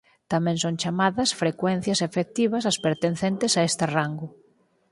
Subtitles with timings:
[0.31, 4.27] Tamén son chamadas frecuencias efectivas as pertencentes a este rango.